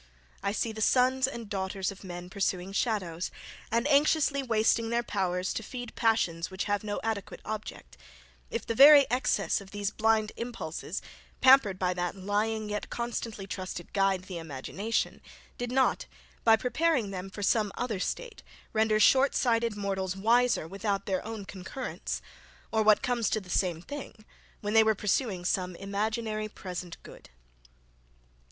[0.41, 3.29] I see the sons and daughters of men pursuing shadows,
[3.71, 7.97] and anxiously wasting their powers to feed passions which have no adequate object
[8.49, 11.03] if the very excess of these blind impulses
[11.39, 15.21] pampered by that lying, yet constantly trusted guide, the imagination,
[15.59, 16.07] did not,
[16.43, 18.41] by preparing them for some other state,
[18.73, 22.23] render short sighted mortals wiser without their own concurrence;
[22.71, 24.25] or, what comes to the same thing,
[24.61, 27.29] when they were pursuing some imaginary present good.